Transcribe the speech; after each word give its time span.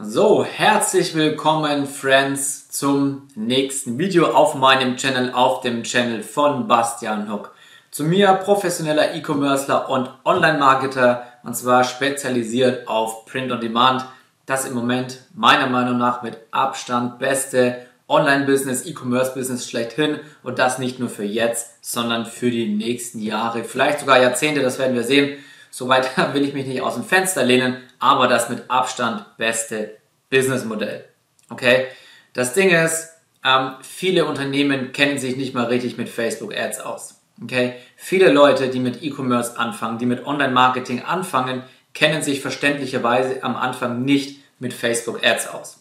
So, 0.00 0.44
herzlich 0.44 1.16
willkommen, 1.16 1.84
Friends, 1.84 2.68
zum 2.68 3.26
nächsten 3.34 3.98
Video 3.98 4.26
auf 4.28 4.54
meinem 4.54 4.96
Channel, 4.96 5.32
auf 5.32 5.60
dem 5.60 5.82
Channel 5.82 6.22
von 6.22 6.68
Bastian 6.68 7.28
Huck. 7.32 7.52
Zu 7.90 8.04
mir, 8.04 8.34
professioneller 8.34 9.16
E-Commercer 9.16 9.90
und 9.90 10.08
Online-Marketer, 10.24 11.24
und 11.42 11.56
zwar 11.56 11.82
spezialisiert 11.82 12.86
auf 12.86 13.26
Print 13.26 13.50
on 13.50 13.60
Demand. 13.60 14.06
Das 14.46 14.66
im 14.66 14.74
Moment 14.74 15.18
meiner 15.34 15.66
Meinung 15.66 15.98
nach 15.98 16.22
mit 16.22 16.38
Abstand 16.52 17.18
beste 17.18 17.84
Online-Business, 18.06 18.86
E-Commerce-Business 18.86 19.68
schlechthin 19.68 20.20
und 20.44 20.60
das 20.60 20.78
nicht 20.78 21.00
nur 21.00 21.08
für 21.08 21.24
jetzt, 21.24 21.84
sondern 21.84 22.24
für 22.24 22.52
die 22.52 22.68
nächsten 22.68 23.18
Jahre, 23.18 23.64
vielleicht 23.64 23.98
sogar 23.98 24.22
Jahrzehnte, 24.22 24.62
das 24.62 24.78
werden 24.78 24.94
wir 24.94 25.02
sehen. 25.02 25.38
Soweit 25.70 26.16
will 26.34 26.44
ich 26.44 26.54
mich 26.54 26.66
nicht 26.66 26.82
aus 26.82 26.94
dem 26.94 27.04
Fenster 27.04 27.44
lehnen, 27.44 27.78
aber 27.98 28.28
das 28.28 28.48
mit 28.48 28.70
Abstand 28.70 29.24
beste 29.36 29.96
Businessmodell. 30.30 31.04
Okay? 31.50 31.86
Das 32.32 32.54
Ding 32.54 32.70
ist, 32.70 33.10
ähm, 33.44 33.72
viele 33.82 34.26
Unternehmen 34.26 34.92
kennen 34.92 35.18
sich 35.18 35.36
nicht 35.36 35.54
mal 35.54 35.66
richtig 35.66 35.96
mit 35.96 36.08
Facebook 36.08 36.54
Ads 36.54 36.80
aus. 36.80 37.20
Okay? 37.42 37.74
Viele 37.96 38.30
Leute, 38.30 38.68
die 38.68 38.80
mit 38.80 39.02
E-Commerce 39.02 39.58
anfangen, 39.58 39.98
die 39.98 40.06
mit 40.06 40.26
Online-Marketing 40.26 41.04
anfangen, 41.04 41.62
kennen 41.94 42.22
sich 42.22 42.40
verständlicherweise 42.40 43.42
am 43.42 43.56
Anfang 43.56 44.04
nicht 44.04 44.40
mit 44.58 44.74
Facebook 44.74 45.24
Ads 45.24 45.48
aus. 45.48 45.78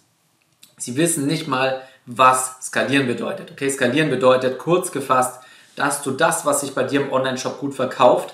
Sie 0.78 0.96
wissen 0.96 1.26
nicht 1.26 1.48
mal, 1.48 1.82
was 2.06 2.58
skalieren 2.62 3.08
bedeutet. 3.08 3.52
Okay, 3.52 3.70
skalieren 3.70 4.10
bedeutet 4.10 4.58
kurz 4.60 4.92
gefasst, 4.92 5.42
dass 5.76 6.02
du 6.02 6.12
das, 6.12 6.46
was 6.46 6.62
sich 6.62 6.74
bei 6.74 6.84
dir 6.84 7.02
im 7.02 7.12
Online-Shop 7.12 7.60
gut 7.60 7.76
verkauft, 7.76 8.34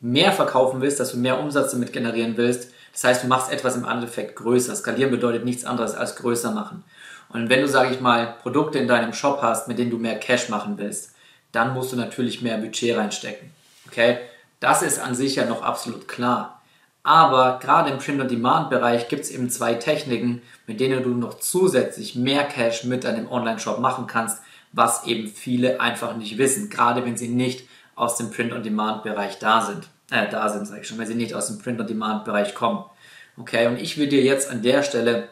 mehr 0.00 0.32
verkaufen 0.32 0.80
willst, 0.80 1.00
dass 1.00 1.12
du 1.12 1.18
mehr 1.18 1.40
Umsatz 1.40 1.72
damit 1.72 1.92
generieren 1.92 2.36
willst. 2.36 2.72
Das 2.92 3.04
heißt, 3.04 3.24
du 3.24 3.28
machst 3.28 3.52
etwas 3.52 3.76
im 3.76 3.84
Endeffekt 3.84 4.36
größer. 4.36 4.74
Skalieren 4.74 5.10
bedeutet 5.10 5.44
nichts 5.44 5.64
anderes 5.64 5.94
als 5.94 6.16
größer 6.16 6.52
machen. 6.52 6.84
Und 7.30 7.50
wenn 7.50 7.60
du, 7.60 7.68
sage 7.68 7.92
ich 7.92 8.00
mal, 8.00 8.36
Produkte 8.42 8.78
in 8.78 8.88
deinem 8.88 9.12
Shop 9.12 9.40
hast, 9.42 9.68
mit 9.68 9.78
denen 9.78 9.90
du 9.90 9.98
mehr 9.98 10.18
Cash 10.18 10.48
machen 10.48 10.78
willst, 10.78 11.14
dann 11.52 11.74
musst 11.74 11.92
du 11.92 11.96
natürlich 11.96 12.42
mehr 12.42 12.58
Budget 12.58 12.96
reinstecken. 12.96 13.50
Okay? 13.86 14.18
Das 14.60 14.82
ist 14.82 14.98
an 14.98 15.14
sich 15.14 15.36
ja 15.36 15.44
noch 15.44 15.62
absolut 15.62 16.08
klar. 16.08 16.62
Aber 17.02 17.58
gerade 17.58 17.90
im 17.90 17.98
Print-on-Demand-Bereich 17.98 19.08
gibt 19.08 19.24
es 19.24 19.30
eben 19.30 19.50
zwei 19.50 19.74
Techniken, 19.74 20.42
mit 20.66 20.80
denen 20.80 21.02
du 21.02 21.10
noch 21.10 21.38
zusätzlich 21.38 22.14
mehr 22.14 22.44
Cash 22.44 22.84
mit 22.84 23.04
deinem 23.04 23.30
Online-Shop 23.30 23.78
machen 23.78 24.06
kannst, 24.06 24.42
was 24.72 25.06
eben 25.06 25.28
viele 25.28 25.80
einfach 25.80 26.16
nicht 26.16 26.36
wissen, 26.36 26.68
gerade 26.68 27.04
wenn 27.04 27.16
sie 27.16 27.28
nicht 27.28 27.66
aus 27.94 28.16
dem 28.16 28.30
Print-on-Demand-Bereich 28.30 29.38
da 29.38 29.62
sind. 29.62 29.88
Äh, 30.10 30.28
da 30.30 30.48
sind, 30.48 30.66
sage 30.66 30.82
ich 30.82 30.88
schon, 30.88 30.98
wenn 30.98 31.06
sie 31.06 31.14
nicht 31.14 31.34
aus 31.34 31.48
dem 31.48 31.58
Print-on-Demand-Bereich 31.58 32.54
kommen. 32.54 32.84
Okay, 33.36 33.66
und 33.66 33.80
ich 33.80 33.98
will 33.98 34.08
dir 34.08 34.22
jetzt 34.22 34.50
an 34.50 34.62
der 34.62 34.82
Stelle 34.82 35.28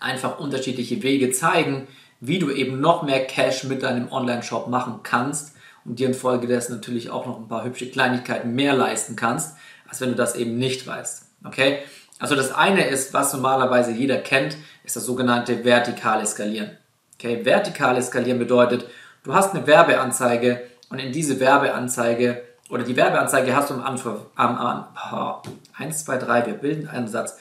einfach 0.00 0.38
unterschiedliche 0.38 1.02
Wege 1.02 1.32
zeigen, 1.32 1.88
wie 2.20 2.38
du 2.38 2.50
eben 2.50 2.80
noch 2.80 3.02
mehr 3.02 3.26
Cash 3.26 3.64
mit 3.64 3.82
deinem 3.82 4.10
Online-Shop 4.12 4.68
machen 4.68 5.00
kannst 5.02 5.54
und 5.84 5.98
dir 5.98 6.08
infolgedessen 6.08 6.76
natürlich 6.76 7.10
auch 7.10 7.26
noch 7.26 7.38
ein 7.38 7.48
paar 7.48 7.64
hübsche 7.64 7.90
Kleinigkeiten 7.90 8.54
mehr 8.54 8.74
leisten 8.74 9.16
kannst, 9.16 9.56
als 9.88 10.00
wenn 10.00 10.10
du 10.10 10.14
das 10.14 10.34
eben 10.36 10.56
nicht 10.56 10.86
weißt. 10.86 11.26
Okay? 11.44 11.78
Also 12.18 12.36
das 12.36 12.52
eine 12.52 12.86
ist, 12.86 13.12
was 13.12 13.32
normalerweise 13.32 13.90
jeder 13.92 14.18
kennt, 14.18 14.56
ist 14.84 14.96
das 14.96 15.04
sogenannte 15.04 15.64
vertikale 15.64 16.26
Skalieren. 16.26 16.70
Okay? 17.14 17.44
Vertikale 17.44 18.02
Skalieren 18.02 18.38
bedeutet, 18.38 18.86
du 19.24 19.34
hast 19.34 19.54
eine 19.54 19.66
Werbeanzeige 19.66 20.62
und 20.88 20.98
in 20.98 21.12
diese 21.12 21.40
Werbeanzeige 21.40 22.42
oder 22.70 22.82
die 22.82 22.96
Werbeanzeige 22.96 23.54
hast 23.54 23.70
du 23.70 23.74
am 23.74 23.84
Anfang, 23.84 24.20
am, 24.34 24.56
am, 24.56 25.42
1, 25.76 26.04
2, 26.04 26.16
3, 26.18 26.46
wir 26.46 26.54
bilden 26.54 26.88
einen 26.88 27.08
Satz. 27.08 27.38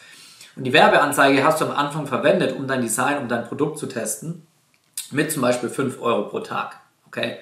Und 0.55 0.65
die 0.65 0.73
Werbeanzeige 0.73 1.43
hast 1.43 1.61
du 1.61 1.65
am 1.65 1.71
Anfang 1.71 2.05
verwendet, 2.05 2.55
um 2.55 2.67
dein 2.67 2.81
Design, 2.81 3.17
um 3.17 3.27
dein 3.27 3.45
Produkt 3.45 3.79
zu 3.79 3.87
testen, 3.87 4.45
mit 5.11 5.31
zum 5.31 5.41
Beispiel 5.41 5.69
5 5.69 6.01
Euro 6.01 6.23
pro 6.29 6.39
Tag. 6.41 6.77
Okay? 7.07 7.37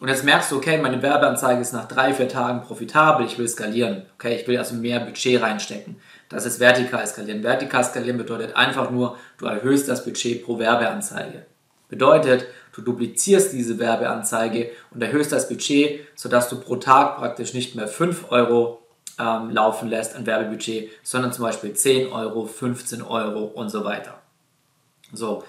Und 0.00 0.08
jetzt 0.08 0.24
merkst 0.24 0.50
du, 0.50 0.56
okay, 0.56 0.78
meine 0.78 1.00
Werbeanzeige 1.02 1.60
ist 1.60 1.72
nach 1.72 1.86
drei, 1.86 2.12
vier 2.12 2.28
Tagen 2.28 2.62
profitabel, 2.62 3.24
ich 3.26 3.38
will 3.38 3.48
skalieren. 3.48 4.02
Okay, 4.16 4.36
ich 4.36 4.46
will 4.46 4.58
also 4.58 4.74
mehr 4.74 5.00
Budget 5.00 5.40
reinstecken. 5.40 5.96
Das 6.28 6.44
ist 6.44 6.60
vertikal 6.60 7.06
skalieren. 7.06 7.42
Vertikal 7.42 7.84
skalieren 7.84 8.18
bedeutet 8.18 8.56
einfach 8.56 8.90
nur, 8.90 9.16
du 9.38 9.46
erhöhst 9.46 9.88
das 9.88 10.04
Budget 10.04 10.44
pro 10.44 10.58
Werbeanzeige. 10.58 11.46
Bedeutet, 11.88 12.46
du 12.74 12.82
duplizierst 12.82 13.52
diese 13.52 13.78
Werbeanzeige 13.78 14.70
und 14.92 15.02
erhöhst 15.02 15.32
das 15.32 15.48
Budget, 15.48 16.00
sodass 16.14 16.48
du 16.48 16.60
pro 16.60 16.76
Tag 16.76 17.18
praktisch 17.18 17.54
nicht 17.54 17.74
mehr 17.74 17.88
5 17.88 18.30
Euro 18.30 18.82
ähm, 19.18 19.50
laufen 19.50 19.88
lässt 19.88 20.16
an 20.16 20.26
Werbebudget, 20.26 20.90
sondern 21.02 21.32
zum 21.32 21.44
Beispiel 21.44 21.72
10 21.72 22.12
Euro, 22.12 22.46
15 22.46 23.02
Euro 23.02 23.44
und 23.44 23.68
so 23.68 23.84
weiter. 23.84 24.20
So, 25.12 25.44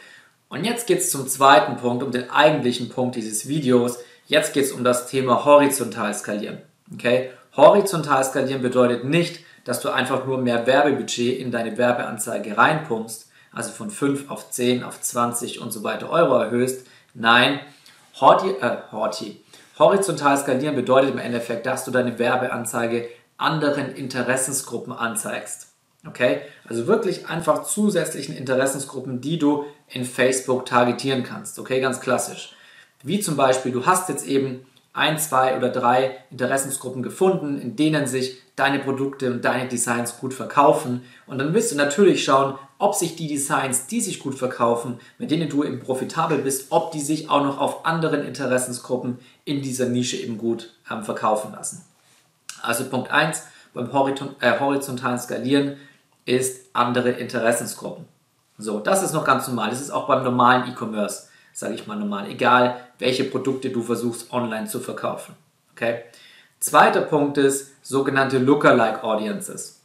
und 0.49 0.63
jetzt 0.63 0.87
geht 0.87 0.99
es 0.99 1.11
zum 1.11 1.27
zweiten 1.27 1.77
Punkt, 1.77 2.03
um 2.03 2.11
den 2.11 2.29
eigentlichen 2.29 2.89
Punkt 2.89 3.15
dieses 3.15 3.47
Videos. 3.47 3.99
Jetzt 4.27 4.53
geht 4.53 4.65
es 4.65 4.71
um 4.71 4.83
das 4.83 5.07
Thema 5.07 5.45
horizontal 5.45 6.13
skalieren. 6.13 6.59
Okay? 6.93 7.31
Horizontal 7.55 8.23
skalieren 8.23 8.61
bedeutet 8.61 9.05
nicht, 9.05 9.39
dass 9.63 9.79
du 9.79 9.89
einfach 9.89 10.25
nur 10.25 10.37
mehr 10.37 10.67
Werbebudget 10.67 11.39
in 11.39 11.51
deine 11.51 11.77
Werbeanzeige 11.77 12.57
reinpumpst, 12.57 13.31
also 13.51 13.71
von 13.71 13.89
5 13.89 14.29
auf 14.29 14.51
10, 14.51 14.83
auf 14.83 15.01
20 15.01 15.59
und 15.59 15.71
so 15.71 15.83
weiter 15.83 16.09
Euro 16.09 16.37
erhöhst. 16.37 16.85
Nein, 17.15 17.61
Horti, 18.19 18.49
äh, 18.61 18.77
Horti. 18.91 19.41
horizontal 19.79 20.37
skalieren 20.37 20.75
bedeutet 20.75 21.11
im 21.11 21.17
Endeffekt, 21.17 21.65
dass 21.65 21.83
du 21.83 21.91
deine 21.91 22.19
Werbeanzeige 22.19 23.09
anderen 23.37 23.93
Interessensgruppen 23.95 24.93
anzeigst. 24.93 25.67
Okay? 26.07 26.41
Also 26.67 26.87
wirklich 26.87 27.27
einfach 27.27 27.63
zusätzlichen 27.63 28.37
Interessensgruppen, 28.37 29.21
die 29.21 29.39
du 29.39 29.65
in 29.89 30.05
Facebook 30.05 30.65
targetieren 30.65 31.23
kannst. 31.23 31.57
Okay, 31.59 31.81
ganz 31.81 31.99
klassisch. 31.99 32.55
Wie 33.03 33.19
zum 33.19 33.35
Beispiel, 33.35 33.71
du 33.71 33.85
hast 33.85 34.09
jetzt 34.09 34.25
eben 34.25 34.65
ein, 34.95 35.19
zwei 35.19 35.57
oder 35.57 35.69
drei 35.69 36.17
Interessensgruppen 36.31 37.03
gefunden, 37.03 37.59
in 37.59 37.75
denen 37.75 38.07
sich 38.07 38.41
deine 38.55 38.79
Produkte 38.79 39.31
und 39.31 39.43
deine 39.43 39.67
Designs 39.67 40.17
gut 40.17 40.33
verkaufen. 40.33 41.03
Und 41.27 41.37
dann 41.37 41.53
willst 41.53 41.71
du 41.71 41.75
natürlich 41.75 42.23
schauen, 42.23 42.57
ob 42.77 42.95
sich 42.95 43.15
die 43.15 43.27
Designs, 43.27 43.87
die 43.87 43.99
sich 43.99 44.19
gut 44.19 44.35
verkaufen, 44.35 44.99
mit 45.17 45.31
denen 45.31 45.49
du 45.49 45.63
eben 45.63 45.81
profitabel 45.81 46.37
bist, 46.39 46.67
ob 46.71 46.91
die 46.91 47.01
sich 47.01 47.29
auch 47.29 47.43
noch 47.43 47.59
auf 47.59 47.85
anderen 47.85 48.23
Interessensgruppen 48.23 49.19
in 49.43 49.61
dieser 49.61 49.87
Nische 49.87 50.17
eben 50.17 50.37
gut 50.37 50.73
ähm, 50.89 51.03
verkaufen 51.03 51.51
lassen. 51.51 51.83
Also 52.61 52.85
Punkt 52.85 53.11
1 53.11 53.43
beim 53.73 53.89
äh, 54.39 54.59
horizontalen 54.59 55.19
Skalieren 55.19 55.75
ist 56.25 56.69
andere 56.73 57.11
Interessensgruppen. 57.11 58.05
So, 58.57 58.79
das 58.79 59.03
ist 59.03 59.13
noch 59.13 59.25
ganz 59.25 59.47
normal. 59.47 59.69
Das 59.69 59.81
ist 59.81 59.91
auch 59.91 60.07
beim 60.07 60.23
normalen 60.23 60.71
E-Commerce, 60.71 61.27
sage 61.55 61.73
ich 61.73 61.87
mal 61.87 61.95
normal. 61.95 62.29
Egal, 62.29 62.75
welche 62.99 63.23
Produkte 63.23 63.69
du 63.69 63.81
versuchst 63.81 64.31
online 64.33 64.67
zu 64.67 64.81
verkaufen. 64.81 65.35
Okay? 65.71 66.01
Zweiter 66.59 67.01
Punkt 67.01 67.37
ist 67.37 67.71
sogenannte 67.81 68.39
Lookalike 68.39 69.03
Audiences. 69.03 69.81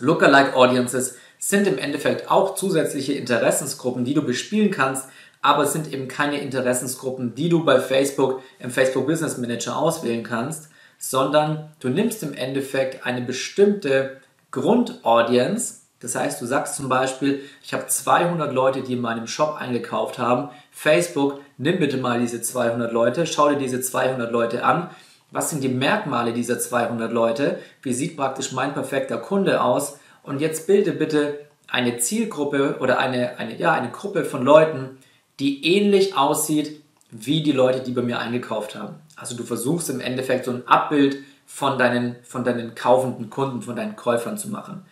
Lookalike 0.00 0.56
Audiences 0.56 1.16
sind 1.38 1.66
im 1.66 1.76
Endeffekt 1.76 2.30
auch 2.30 2.54
zusätzliche 2.54 3.12
Interessensgruppen, 3.12 4.04
die 4.04 4.14
du 4.14 4.22
bespielen 4.22 4.70
kannst, 4.70 5.08
aber 5.42 5.64
es 5.64 5.72
sind 5.74 5.92
eben 5.92 6.08
keine 6.08 6.40
Interessensgruppen, 6.40 7.34
die 7.34 7.50
du 7.50 7.62
bei 7.62 7.78
Facebook 7.78 8.42
im 8.58 8.70
Facebook 8.70 9.06
Business 9.06 9.36
Manager 9.36 9.76
auswählen 9.76 10.22
kannst, 10.22 10.70
sondern 10.98 11.72
du 11.80 11.90
nimmst 11.90 12.22
im 12.22 12.32
Endeffekt 12.32 13.04
eine 13.04 13.20
bestimmte 13.20 14.16
Grundaudience, 14.50 15.82
das 16.00 16.14
heißt, 16.14 16.40
du 16.42 16.46
sagst 16.46 16.76
zum 16.76 16.88
Beispiel, 16.88 17.42
ich 17.62 17.72
habe 17.72 17.86
200 17.86 18.52
Leute, 18.52 18.82
die 18.82 18.94
in 18.94 19.00
meinem 19.00 19.26
Shop 19.26 19.56
eingekauft 19.58 20.18
haben. 20.18 20.50
Facebook, 20.70 21.40
nimm 21.56 21.78
bitte 21.78 21.96
mal 21.96 22.20
diese 22.20 22.42
200 22.42 22.92
Leute, 22.92 23.26
schau 23.26 23.48
dir 23.48 23.56
diese 23.56 23.80
200 23.80 24.30
Leute 24.30 24.64
an. 24.64 24.90
Was 25.30 25.50
sind 25.50 25.64
die 25.64 25.68
Merkmale 25.68 26.32
dieser 26.32 26.58
200 26.58 27.10
Leute? 27.10 27.58
Wie 27.82 27.94
sieht 27.94 28.16
praktisch 28.16 28.52
mein 28.52 28.74
perfekter 28.74 29.18
Kunde 29.18 29.62
aus? 29.62 29.98
Und 30.22 30.40
jetzt 30.40 30.66
bilde 30.66 30.92
bitte 30.92 31.38
eine 31.68 31.98
Zielgruppe 31.98 32.76
oder 32.80 32.98
eine, 32.98 33.38
eine, 33.38 33.56
ja, 33.56 33.72
eine 33.72 33.90
Gruppe 33.90 34.24
von 34.24 34.44
Leuten, 34.44 34.98
die 35.40 35.66
ähnlich 35.76 36.16
aussieht 36.16 36.82
wie 37.10 37.42
die 37.42 37.52
Leute, 37.52 37.80
die 37.80 37.92
bei 37.92 38.02
mir 38.02 38.18
eingekauft 38.18 38.74
haben. 38.74 38.96
Also 39.16 39.36
du 39.36 39.44
versuchst 39.44 39.88
im 39.88 40.00
Endeffekt 40.00 40.44
so 40.44 40.50
ein 40.50 40.66
Abbild 40.68 41.18
von 41.46 41.78
deinen, 41.78 42.16
von 42.22 42.44
deinen 42.44 42.74
kaufenden 42.74 43.30
Kunden, 43.30 43.62
von 43.62 43.76
deinen 43.76 43.96
Käufern 43.96 44.36
zu 44.36 44.48
machen. 44.48 44.84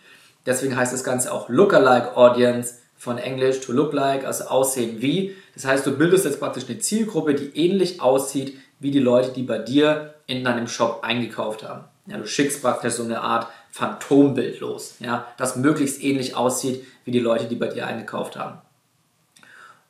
Deswegen 0.45 0.75
heißt 0.75 0.93
das 0.93 1.03
Ganze 1.03 1.31
auch 1.31 1.49
Lookalike 1.49 2.15
Audience 2.15 2.75
von 2.95 3.17
Englisch 3.17 3.61
to 3.61 3.71
look 3.71 3.93
like, 3.93 4.25
also 4.25 4.45
aussehen 4.45 5.01
wie. 5.01 5.35
Das 5.53 5.65
heißt, 5.65 5.85
du 5.85 5.97
bildest 5.97 6.25
jetzt 6.25 6.39
praktisch 6.39 6.65
eine 6.67 6.79
Zielgruppe, 6.79 7.35
die 7.35 7.57
ähnlich 7.57 8.01
aussieht 8.01 8.57
wie 8.79 8.91
die 8.91 8.99
Leute, 8.99 9.31
die 9.31 9.43
bei 9.43 9.57
dir 9.57 10.15
in 10.27 10.43
deinem 10.43 10.67
Shop 10.67 10.99
eingekauft 11.03 11.63
haben. 11.63 11.85
Ja, 12.07 12.17
du 12.17 12.27
schickst 12.27 12.61
praktisch 12.61 12.93
so 12.93 13.03
eine 13.03 13.21
Art 13.21 13.47
Phantombild 13.71 14.59
los, 14.59 14.95
ja, 14.99 15.27
das 15.37 15.55
möglichst 15.55 16.03
ähnlich 16.03 16.35
aussieht 16.35 16.85
wie 17.03 17.11
die 17.11 17.19
Leute, 17.19 17.45
die 17.45 17.55
bei 17.55 17.67
dir 17.67 17.87
eingekauft 17.87 18.37
haben. 18.37 18.61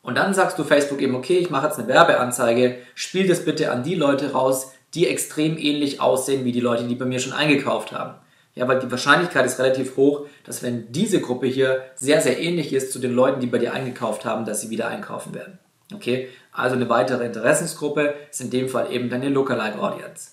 Und 0.01 0.17
dann 0.17 0.33
sagst 0.33 0.57
du 0.57 0.63
Facebook 0.63 1.01
eben, 1.01 1.15
okay, 1.15 1.37
ich 1.37 1.49
mache 1.49 1.67
jetzt 1.67 1.79
eine 1.79 1.87
Werbeanzeige, 1.87 2.77
spiel 2.93 3.27
das 3.27 3.43
bitte 3.43 3.71
an 3.71 3.83
die 3.83 3.95
Leute 3.95 4.31
raus, 4.31 4.71
die 4.93 5.07
extrem 5.07 5.57
ähnlich 5.57 5.99
aussehen 5.99 6.45
wie 6.45 6.51
die 6.51 6.61
Leute, 6.61 6.85
die 6.85 6.95
bei 6.95 7.05
mir 7.05 7.19
schon 7.19 7.33
eingekauft 7.33 7.91
haben. 7.91 8.15
Ja, 8.55 8.67
weil 8.69 8.79
die 8.79 8.89
Wahrscheinlichkeit 8.89 9.45
ist 9.45 9.59
relativ 9.59 9.97
hoch, 9.97 10.27
dass 10.45 10.63
wenn 10.63 10.91
diese 10.91 11.19
Gruppe 11.19 11.45
hier 11.45 11.83
sehr, 11.95 12.21
sehr 12.21 12.39
ähnlich 12.39 12.71
ist 12.71 12.93
zu 12.93 12.99
den 12.99 13.13
Leuten, 13.13 13.41
die 13.41 13.47
bei 13.47 13.57
dir 13.57 13.73
eingekauft 13.73 14.23
haben, 14.23 14.45
dass 14.45 14.61
sie 14.61 14.69
wieder 14.69 14.87
einkaufen 14.87 15.33
werden. 15.33 15.59
Okay, 15.93 16.29
also 16.51 16.75
eine 16.75 16.89
weitere 16.89 17.25
Interessensgruppe 17.25 18.15
ist 18.31 18.41
in 18.41 18.49
dem 18.49 18.69
Fall 18.69 18.91
eben 18.91 19.09
deine 19.09 19.29
Lookalike 19.29 19.77
Audience. 19.77 20.31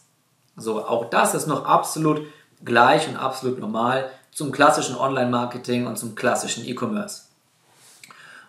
So, 0.57 0.85
auch 0.85 1.11
das 1.11 1.35
ist 1.35 1.47
noch 1.47 1.65
absolut 1.65 2.23
gleich 2.65 3.09
und 3.09 3.17
absolut 3.17 3.59
normal 3.59 4.09
zum 4.31 4.53
klassischen 4.53 4.97
Online-Marketing 4.97 5.87
und 5.87 5.99
zum 5.99 6.15
klassischen 6.15 6.65
E-Commerce. 6.65 7.25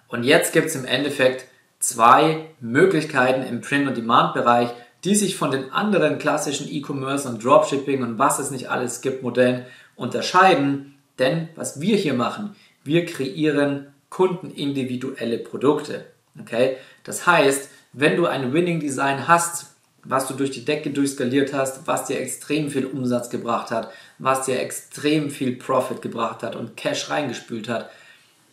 Und 0.07 0.23
jetzt 0.23 0.53
gibt 0.53 0.67
es 0.67 0.75
im 0.75 0.85
Endeffekt 0.85 1.45
zwei 1.79 2.45
Möglichkeiten 2.59 3.43
im 3.43 3.61
Print-on-Demand-Bereich, 3.61 4.69
die 5.03 5.15
sich 5.15 5.35
von 5.35 5.51
den 5.51 5.71
anderen 5.71 6.17
klassischen 6.17 6.71
E-Commerce 6.71 7.27
und 7.27 7.43
Dropshipping 7.43 8.03
und 8.03 8.19
was 8.19 8.39
es 8.39 8.51
nicht 8.51 8.69
alles 8.69 9.01
gibt 9.01 9.23
Modellen 9.23 9.65
unterscheiden. 9.95 10.95
Denn 11.19 11.49
was 11.55 11.81
wir 11.81 11.97
hier 11.97 12.13
machen, 12.13 12.55
wir 12.83 13.05
kreieren 13.05 13.87
kundenindividuelle 14.09 15.39
Produkte. 15.39 16.05
Okay? 16.39 16.77
Das 17.03 17.27
heißt, 17.27 17.69
wenn 17.91 18.15
du 18.15 18.25
ein 18.27 18.53
Winning 18.53 18.79
Design 18.79 19.27
hast, 19.27 19.67
was 20.03 20.27
du 20.27 20.33
durch 20.33 20.51
die 20.51 20.65
Decke 20.65 20.89
durchskaliert 20.89 21.53
hast, 21.53 21.87
was 21.87 22.05
dir 22.05 22.19
extrem 22.19 22.69
viel 22.69 22.85
Umsatz 22.85 23.29
gebracht 23.29 23.71
hat, 23.71 23.89
was 24.19 24.45
dir 24.45 24.59
extrem 24.59 25.29
viel 25.29 25.55
Profit 25.55 26.01
gebracht 26.01 26.43
hat 26.43 26.55
und 26.55 26.75
Cash 26.75 27.09
reingespült 27.09 27.69
hat, 27.69 27.89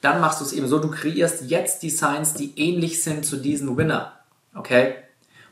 dann 0.00 0.20
machst 0.20 0.41
du 0.41 0.44
es 0.44 0.53
eben 0.53 0.69
so, 0.69 0.79
du 0.79 0.91
kreierst 0.91 1.50
jetzt 1.50 1.82
Designs, 1.82 2.35
die 2.35 2.53
ähnlich 2.56 3.03
sind 3.03 3.26
zu 3.26 3.37
diesen 3.37 3.76
Winner. 3.76 4.12
Okay? 4.55 4.94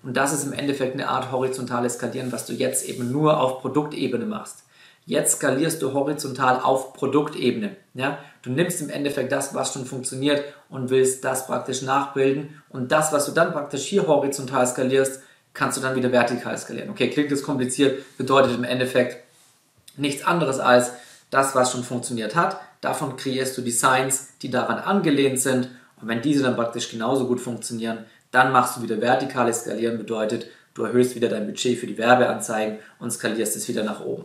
Und 0.09 0.17
das 0.17 0.33
ist 0.33 0.47
im 0.47 0.55
Endeffekt 0.55 0.95
eine 0.95 1.07
Art 1.07 1.33
horizontales 1.33 1.97
Skalieren, 1.97 2.33
was 2.33 2.47
du 2.47 2.55
jetzt 2.55 2.89
eben 2.89 3.13
nur 3.13 3.43
auf 3.43 3.61
Produktebene 3.61 4.25
machst. 4.25 4.65
Jetzt 5.05 5.37
skalierst 5.37 5.83
du 5.83 5.93
horizontal 5.93 6.63
auf 6.63 6.95
Produktebene. 6.95 7.77
Ja? 7.93 8.17
Du 8.41 8.49
nimmst 8.49 8.81
im 8.81 8.89
Endeffekt 8.89 9.31
das, 9.31 9.55
was 9.55 9.75
schon 9.75 9.85
funktioniert 9.85 10.43
und 10.71 10.89
willst 10.89 11.27
das 11.27 11.47
praktisch 11.47 11.83
nachbilden. 11.83 12.63
Und 12.71 12.91
das, 12.91 13.13
was 13.13 13.27
du 13.27 13.33
dann 13.33 13.53
praktisch 13.53 13.85
hier 13.85 14.07
horizontal 14.07 14.67
skalierst, 14.67 15.21
kannst 15.53 15.77
du 15.77 15.83
dann 15.83 15.95
wieder 15.95 16.11
vertikal 16.11 16.57
skalieren. 16.57 16.89
Okay, 16.89 17.11
klingt 17.11 17.31
jetzt 17.31 17.43
kompliziert, 17.43 18.17
bedeutet 18.17 18.55
im 18.55 18.65
Endeffekt 18.65 19.23
nichts 19.99 20.25
anderes 20.25 20.59
als 20.59 20.93
das, 21.29 21.55
was 21.55 21.73
schon 21.73 21.85
funktioniert 21.85 22.35
hat. 22.35 22.59
Davon 22.81 23.19
kreierst 23.19 23.59
du 23.59 23.61
Designs, 23.61 24.29
die 24.41 24.51
daran 24.51 24.79
angelehnt 24.79 25.39
sind. 25.39 25.69
Und 26.01 26.09
wenn 26.09 26.23
diese 26.23 26.45
dann 26.45 26.57
praktisch 26.57 26.91
genauso 26.91 27.27
gut 27.27 27.43
funktionieren, 27.43 28.07
dann 28.31 28.53
machst 28.53 28.77
du 28.77 28.83
wieder 28.83 29.01
vertikales 29.01 29.61
Skalieren, 29.61 29.99
bedeutet, 29.99 30.47
du 30.75 30.85
erhöhst 30.85 31.15
wieder 31.15 31.29
dein 31.29 31.47
Budget 31.47 31.79
für 31.79 31.87
die 31.87 31.99
Werbeanzeigen 31.99 32.79
und 32.99 33.11
skalierst 33.11 33.57
es 33.57 33.69
wieder 33.69 33.83
nach 33.83 34.01
oben. 34.01 34.25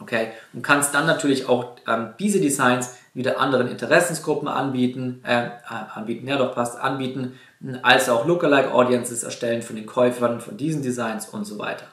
Okay? 0.00 0.28
Und 0.52 0.62
kannst 0.62 0.94
dann 0.94 1.06
natürlich 1.06 1.48
auch 1.48 1.76
ähm, 1.86 2.10
diese 2.18 2.40
Designs 2.40 2.94
wieder 3.12 3.40
anderen 3.40 3.68
Interessensgruppen 3.68 4.48
anbieten, 4.48 5.20
äh, 5.24 5.46
äh, 5.46 5.50
anbieten, 5.94 6.26
ja 6.26 6.36
doch 6.36 6.54
passt, 6.54 6.78
anbieten, 6.78 7.38
als 7.82 8.08
auch 8.08 8.26
Lookalike 8.26 8.72
Audiences 8.72 9.22
erstellen 9.22 9.62
von 9.62 9.76
den 9.76 9.86
Käufern 9.86 10.40
von 10.40 10.56
diesen 10.56 10.82
Designs 10.82 11.28
und 11.28 11.44
so 11.44 11.58
weiter. 11.58 11.86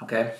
Okay? 0.00 0.30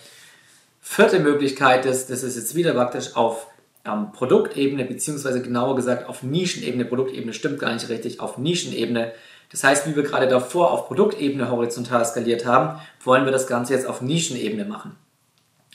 Vierte 0.80 1.20
Möglichkeit 1.20 1.84
ist, 1.84 2.10
das 2.10 2.22
ist 2.22 2.36
jetzt 2.36 2.54
wieder 2.54 2.72
praktisch 2.72 3.14
auf 3.16 3.48
ähm, 3.84 4.12
Produktebene, 4.12 4.84
beziehungsweise 4.84 5.42
genauer 5.42 5.76
gesagt 5.76 6.08
auf 6.08 6.22
Nischenebene, 6.22 6.84
Produktebene 6.84 7.32
stimmt 7.32 7.58
gar 7.58 7.74
nicht 7.74 7.88
richtig, 7.88 8.20
auf 8.20 8.38
Nischenebene. 8.38 9.12
Das 9.50 9.64
heißt, 9.64 9.86
wie 9.86 9.96
wir 9.96 10.02
gerade 10.02 10.28
davor 10.28 10.72
auf 10.72 10.88
Produktebene 10.88 11.50
horizontal 11.50 12.04
skaliert 12.04 12.44
haben, 12.44 12.80
wollen 13.02 13.24
wir 13.24 13.32
das 13.32 13.46
Ganze 13.46 13.72
jetzt 13.72 13.86
auf 13.86 14.02
Nischenebene 14.02 14.64
machen. 14.64 14.96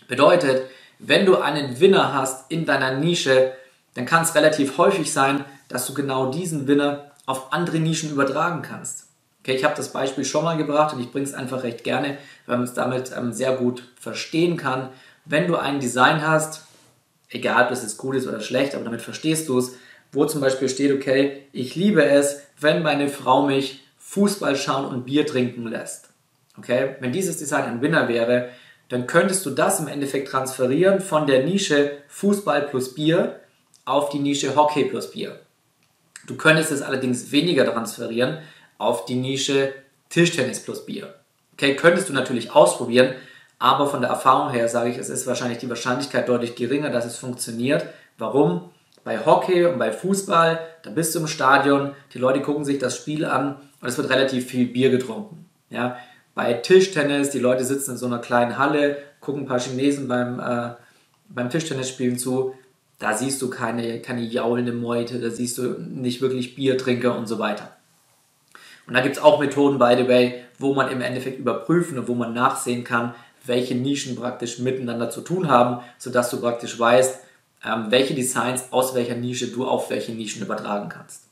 Bedeutet, 0.08 0.64
wenn 1.00 1.26
du 1.26 1.38
einen 1.38 1.80
Winner 1.80 2.14
hast 2.14 2.52
in 2.52 2.66
deiner 2.66 2.92
Nische, 2.98 3.54
dann 3.96 4.06
kann 4.06 4.24
es 4.24 4.36
relativ 4.36 4.78
häufig 4.78 5.12
sein, 5.12 5.44
dass 5.70 5.88
du 5.88 5.94
genau 5.94 6.32
diesen 6.32 6.68
Winner 6.68 7.12
auf 7.26 7.52
andere 7.52 7.80
Nischen 7.80 8.12
übertragen 8.12 8.62
kannst. 8.62 9.08
Okay, 9.42 9.56
ich 9.56 9.64
habe 9.64 9.76
das 9.76 9.92
Beispiel 9.92 10.24
schon 10.24 10.46
mal 10.46 10.56
gebracht 10.56 10.94
und 10.94 11.02
ich 11.02 11.12
bringe 11.12 11.26
es 11.26 11.34
einfach 11.34 11.64
recht 11.64 11.84
gerne, 11.84 12.18
weil 12.46 12.58
man 12.58 12.66
es 12.66 12.74
damit 12.74 13.12
ähm, 13.16 13.34
sehr 13.34 13.56
gut 13.56 13.84
verstehen 14.00 14.56
kann. 14.56 14.90
Wenn 15.26 15.48
du 15.48 15.58
ein 15.58 15.80
Design 15.80 16.26
hast, 16.26 16.64
egal 17.30 17.64
ob 17.64 17.70
das 17.70 17.82
jetzt 17.82 17.98
gut 17.98 18.16
ist 18.16 18.28
oder 18.28 18.40
schlecht, 18.40 18.76
aber 18.76 18.86
damit 18.86 19.02
verstehst 19.02 19.50
du 19.50 19.58
es, 19.58 19.74
wo 20.14 20.26
zum 20.26 20.42
Beispiel 20.42 20.70
steht, 20.70 20.94
okay, 20.94 21.44
ich 21.52 21.76
liebe 21.76 22.06
es, 22.06 22.44
wenn 22.60 22.82
meine 22.82 23.10
Frau 23.10 23.46
mich 23.46 23.84
Fußball 23.98 24.56
schauen 24.56 24.86
und 24.86 25.06
Bier 25.06 25.26
trinken 25.26 25.68
lässt. 25.68 26.10
Okay, 26.58 26.96
wenn 27.00 27.12
dieses 27.12 27.38
Design 27.38 27.66
ein 27.66 27.82
Winner 27.82 28.08
wäre, 28.08 28.50
dann 28.90 29.08
könntest 29.08 29.46
du 29.46 29.50
das 29.50 29.80
im 29.80 29.88
Endeffekt 29.88 30.30
transferieren 30.30 31.02
von 31.02 31.26
der 31.26 31.44
Nische 31.44 31.98
Fußball 32.10 32.68
plus 32.68 32.94
Bier 32.94 33.40
auf 33.86 34.10
die 34.10 34.20
Nische 34.20 34.56
Hockey 34.56 34.86
plus 34.86 35.12
Bier. 35.12 35.40
Du 36.28 36.36
könntest 36.36 36.72
es 36.72 36.84
allerdings 36.84 37.32
weniger 37.32 37.66
transferieren 37.66 38.38
auf 38.78 39.06
die 39.06 39.16
Nische 39.16 39.74
Tischtennis 40.10 40.60
plus 40.60 40.86
Bier. 40.86 41.16
Okay, 41.54 41.76
könntest 41.76 42.10
du 42.10 42.14
natürlich 42.14 42.52
ausprobieren, 42.52 43.16
aber 43.58 43.88
von 43.88 44.02
der 44.02 44.12
Erfahrung 44.12 44.52
her 44.52 44.68
sage 44.68 44.92
ich, 44.92 44.98
es 44.98 45.10
ist 45.10 45.26
wahrscheinlich 45.26 45.58
die 45.58 45.70
Wahrscheinlichkeit 45.70 46.30
deutlich 46.30 46.56
geringer, 46.56 46.90
dass 46.90 47.06
es 47.06 47.18
funktioniert. 47.18 47.86
Warum? 48.18 48.70
Bei 49.04 49.26
Hockey 49.26 49.66
und 49.66 49.78
bei 49.78 49.92
Fußball, 49.92 50.60
da 50.84 50.90
bist 50.90 51.14
du 51.14 51.20
im 51.20 51.28
Stadion, 51.28 51.94
die 52.14 52.20
Leute 52.20 52.42
gucken 52.42 52.64
sich 52.64 52.80
das 52.80 52.96
Spiel 52.96 53.26
an 53.26 53.58
und 53.82 53.88
es 53.88 53.98
wird 53.98 54.10
relativ 54.10 54.48
viel 54.48 54.68
Bier 54.68 54.90
getrunken. 54.92 55.46
Ja? 55.70 55.98
Bei 56.36 56.54
Tischtennis, 56.54 57.30
die 57.30 57.40
Leute 57.40 57.66
sitzen 57.66 57.92
in 57.92 57.98
so 57.98 58.06
einer 58.06 58.20
kleinen 58.20 58.58
Halle, 58.58 58.98
gucken 59.20 59.44
ein 59.44 59.48
paar 59.48 59.60
Chinesen 59.60 60.08
beim, 60.08 60.40
äh, 60.40 60.76
beim 61.30 61.50
Tischtennisspielen 61.50 62.18
zu, 62.18 62.54
da 63.00 63.14
siehst 63.18 63.42
du 63.42 63.50
keine, 63.50 64.00
keine 64.00 64.22
jaulende 64.22 64.72
Meute, 64.72 65.20
da 65.20 65.30
siehst 65.30 65.58
du 65.58 65.76
nicht 65.80 66.22
wirklich 66.22 66.56
Biertrinker 66.56 67.18
und 67.18 67.28
so 67.28 67.40
weiter. 67.40 67.76
Und 68.88 68.94
da 68.94 69.02
gibt 69.02 69.18
es 69.18 69.22
auch 69.22 69.40
Methoden, 69.40 69.80
by 69.80 69.96
the 69.98 70.08
way, 70.08 70.44
wo 70.60 70.74
man 70.74 70.90
im 70.92 71.02
Endeffekt 71.02 71.40
überprüfen 71.40 71.98
und 71.98 72.08
wo 72.08 72.16
man 72.16 72.34
nachsehen 72.34 72.84
kann, 72.84 73.14
welche 73.46 73.76
Nischen 73.76 74.16
praktisch 74.16 74.60
miteinander 74.60 75.10
zu 75.10 75.22
tun 75.22 75.50
haben, 75.50 75.84
sodass 75.98 76.30
du 76.30 76.40
praktisch 76.40 76.80
weißt, 76.80 77.20
welche 77.90 78.14
Designs 78.14 78.72
aus 78.72 78.94
welcher 78.94 79.16
Nische 79.16 79.48
du 79.48 79.66
auf 79.66 79.90
welche 79.90 80.12
Nischen 80.12 80.42
übertragen 80.42 80.90
kannst. 80.90 81.24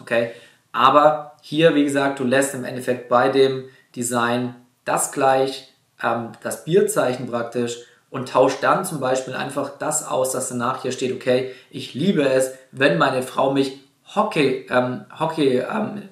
Okay? 0.00 0.30
Aber 0.72 1.36
hier, 1.42 1.74
wie 1.74 1.84
gesagt, 1.84 2.18
du 2.18 2.24
lässt 2.24 2.54
im 2.54 2.64
Endeffekt 2.64 3.08
bei 3.08 3.28
dem 3.28 3.64
Design 3.94 4.54
das 4.84 5.12
gleich, 5.12 5.72
ähm, 6.02 6.32
das 6.42 6.64
Bierzeichen 6.64 7.28
praktisch 7.28 7.78
und 8.10 8.28
tauscht 8.28 8.62
dann 8.62 8.84
zum 8.84 9.00
Beispiel 9.00 9.34
einfach 9.34 9.78
das 9.78 10.06
aus, 10.06 10.32
dass 10.32 10.48
danach 10.48 10.82
hier 10.82 10.92
steht, 10.92 11.12
okay, 11.12 11.52
ich 11.70 11.94
liebe 11.94 12.28
es, 12.28 12.52
wenn 12.70 12.98
meine 12.98 13.22
Frau 13.22 13.52
mich 13.52 13.80
Hockey, 14.14 14.66
ähm, 14.70 15.04
Hockey, 15.18 15.58
ähm, 15.58 16.08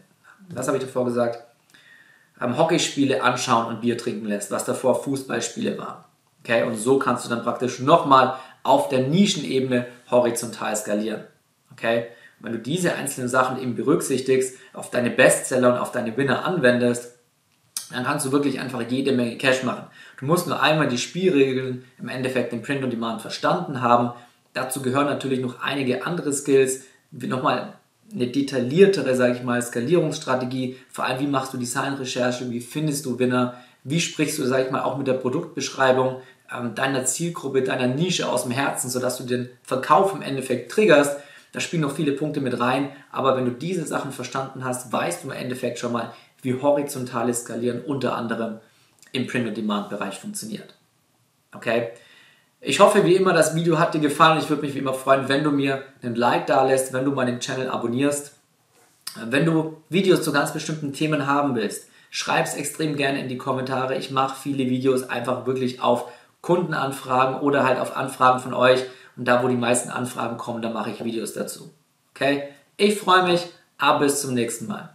was 0.48 0.66
habe 0.66 0.78
ich 0.78 0.84
davor 0.84 1.04
gesagt, 1.04 1.44
ähm, 2.40 2.56
Hockeyspiele 2.56 3.22
anschauen 3.22 3.66
und 3.66 3.80
Bier 3.82 3.98
trinken 3.98 4.26
lässt, 4.26 4.50
was 4.50 4.64
davor 4.64 5.02
Fußballspiele 5.02 5.78
waren. 5.78 6.04
Okay, 6.42 6.62
und 6.62 6.76
so 6.76 6.98
kannst 6.98 7.26
du 7.26 7.28
dann 7.28 7.42
praktisch 7.42 7.80
nochmal 7.80 8.34
auf 8.62 8.88
der 8.88 9.00
Nischenebene 9.00 9.86
horizontal 10.10 10.76
skalieren. 10.76 11.24
Okay, 11.72 12.06
wenn 12.40 12.52
du 12.52 12.58
diese 12.58 12.94
einzelnen 12.94 13.28
Sachen 13.28 13.60
eben 13.62 13.74
berücksichtigst, 13.74 14.56
auf 14.72 14.90
deine 14.90 15.10
Bestseller 15.10 15.74
und 15.74 15.78
auf 15.78 15.92
deine 15.92 16.16
Winner 16.16 16.44
anwendest, 16.44 17.16
dann 17.92 18.04
kannst 18.04 18.24
du 18.24 18.32
wirklich 18.32 18.60
einfach 18.60 18.82
jede 18.88 19.12
Menge 19.12 19.36
Cash 19.36 19.62
machen. 19.62 19.84
Du 20.18 20.26
musst 20.26 20.46
nur 20.46 20.62
einmal 20.62 20.88
die 20.88 20.98
Spielregeln 20.98 21.84
im 21.98 22.08
Endeffekt 22.08 22.52
im 22.52 22.62
Print 22.62 22.84
on 22.84 22.90
Demand 22.90 23.20
verstanden 23.20 23.82
haben. 23.82 24.12
Dazu 24.52 24.80
gehören 24.80 25.06
natürlich 25.06 25.40
noch 25.40 25.60
einige 25.60 26.06
andere 26.06 26.32
Skills, 26.32 26.84
nochmal 27.10 27.74
eine 28.12 28.26
detailliertere, 28.26 29.14
sage 29.14 29.34
ich 29.34 29.42
mal, 29.42 29.60
Skalierungsstrategie. 29.60 30.76
Vor 30.88 31.04
allem, 31.04 31.20
wie 31.20 31.26
machst 31.26 31.52
du 31.52 31.58
Designrecherche, 31.58 32.50
wie 32.50 32.60
findest 32.60 33.06
du 33.06 33.18
Winner, 33.18 33.54
wie 33.84 34.00
sprichst 34.00 34.38
du, 34.38 34.44
sage 34.44 34.64
ich 34.64 34.70
mal, 34.70 34.82
auch 34.82 34.96
mit 34.96 35.06
der 35.06 35.14
Produktbeschreibung 35.14 36.20
ähm, 36.54 36.74
deiner 36.74 37.04
Zielgruppe, 37.04 37.62
deiner 37.62 37.86
Nische 37.86 38.28
aus 38.28 38.44
dem 38.44 38.52
Herzen, 38.52 38.90
sodass 38.90 39.18
du 39.18 39.24
den 39.24 39.48
Verkauf 39.62 40.14
im 40.14 40.22
Endeffekt 40.22 40.72
triggerst. 40.72 41.18
Da 41.52 41.60
spielen 41.60 41.82
noch 41.82 41.94
viele 41.94 42.12
Punkte 42.12 42.40
mit 42.40 42.60
rein, 42.60 42.90
aber 43.10 43.36
wenn 43.36 43.44
du 43.44 43.50
diese 43.50 43.84
Sachen 43.84 44.12
verstanden 44.12 44.64
hast, 44.64 44.92
weißt 44.92 45.24
du 45.24 45.28
im 45.28 45.34
Endeffekt 45.34 45.78
schon 45.78 45.92
mal, 45.92 46.12
wie 46.42 46.60
horizontales 46.60 47.42
Skalieren 47.42 47.82
unter 47.82 48.16
anderem 48.16 48.60
im 49.12 49.26
Print-on-Demand-Bereich 49.26 50.18
funktioniert. 50.18 50.74
Okay? 51.54 51.88
Ich 52.60 52.78
hoffe 52.78 53.04
wie 53.04 53.16
immer, 53.16 53.32
das 53.32 53.54
Video 53.54 53.78
hat 53.78 53.94
dir 53.94 54.00
gefallen. 54.00 54.38
Ich 54.38 54.48
würde 54.48 54.62
mich 54.62 54.74
wie 54.74 54.78
immer 54.78 54.94
freuen, 54.94 55.28
wenn 55.28 55.44
du 55.44 55.50
mir 55.50 55.82
einen 56.02 56.14
Like 56.14 56.46
da 56.46 56.64
lässt, 56.64 56.92
wenn 56.92 57.04
du 57.04 57.12
meinen 57.12 57.40
Channel 57.40 57.68
abonnierst. 57.68 58.34
Wenn 59.24 59.44
du 59.44 59.82
Videos 59.88 60.22
zu 60.22 60.32
ganz 60.32 60.52
bestimmten 60.52 60.92
Themen 60.92 61.26
haben 61.26 61.54
willst, 61.56 61.88
schreib 62.10 62.44
es 62.44 62.54
extrem 62.54 62.96
gerne 62.96 63.20
in 63.20 63.28
die 63.28 63.38
Kommentare. 63.38 63.96
Ich 63.96 64.10
mache 64.10 64.36
viele 64.40 64.68
Videos 64.70 65.08
einfach 65.08 65.46
wirklich 65.46 65.80
auf 65.80 66.12
Kundenanfragen 66.42 67.40
oder 67.40 67.64
halt 67.64 67.78
auf 67.78 67.96
Anfragen 67.96 68.40
von 68.40 68.54
euch. 68.54 68.84
Und 69.16 69.26
da, 69.26 69.42
wo 69.42 69.48
die 69.48 69.56
meisten 69.56 69.90
Anfragen 69.90 70.36
kommen, 70.36 70.62
da 70.62 70.70
mache 70.70 70.90
ich 70.90 71.04
Videos 71.04 71.32
dazu. 71.32 71.72
Okay? 72.14 72.44
Ich 72.76 72.98
freue 72.98 73.24
mich, 73.24 73.46
aber 73.78 74.00
bis 74.00 74.20
zum 74.20 74.34
nächsten 74.34 74.66
Mal. 74.66 74.94